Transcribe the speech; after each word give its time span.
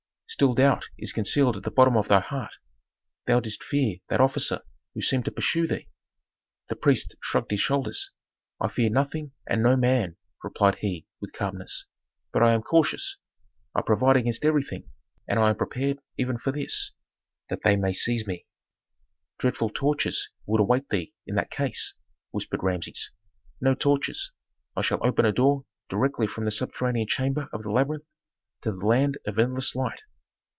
"Still 0.41 0.53
doubt 0.53 0.85
is 0.97 1.11
concealed 1.11 1.57
at 1.57 1.63
the 1.63 1.69
bottom 1.69 1.97
of 1.97 2.07
thy 2.07 2.21
heart; 2.21 2.53
thou 3.27 3.41
didst 3.41 3.61
fear 3.65 3.97
that 4.07 4.21
officer 4.21 4.61
who 4.93 5.01
seemed 5.01 5.25
to 5.25 5.31
pursue 5.31 5.67
thee." 5.67 5.89
The 6.69 6.77
priest 6.77 7.17
shrugged 7.21 7.51
his 7.51 7.59
shoulders. 7.59 8.11
"I 8.59 8.69
fear 8.69 8.89
nothing 8.89 9.33
and 9.45 9.61
no 9.61 9.75
man," 9.75 10.15
replied 10.41 10.75
he 10.77 11.05
with 11.19 11.33
calmness, 11.33 11.85
"but 12.31 12.41
I 12.41 12.53
am 12.53 12.61
cautious. 12.63 13.17
I 13.75 13.81
provide 13.81 14.15
against 14.15 14.45
everything, 14.45 14.89
and 15.27 15.37
I 15.37 15.49
am 15.49 15.57
prepared 15.57 15.99
even 16.17 16.37
for 16.39 16.53
this, 16.53 16.93
that 17.49 17.63
they 17.65 17.75
may 17.75 17.91
seize 17.91 18.25
me." 18.25 18.45
"Dreadful 19.37 19.69
tortures 19.71 20.29
would 20.45 20.61
await 20.61 20.87
thee 20.89 21.13
in 21.27 21.35
that 21.35 21.51
case!" 21.51 21.95
whispered 22.31 22.63
Rameses. 22.63 23.11
"No 23.59 23.75
tortures. 23.75 24.31
I 24.77 24.81
shall 24.81 25.05
open 25.05 25.25
a 25.25 25.33
door 25.33 25.65
directly 25.89 26.25
from 26.25 26.45
the 26.45 26.51
subterranean 26.51 27.07
chamber 27.09 27.49
of 27.51 27.63
the 27.63 27.71
labyrinth 27.71 28.05
to 28.61 28.71
the 28.71 28.85
land 28.87 29.17
of 29.25 29.37
endless 29.37 29.75
light." 29.75 30.03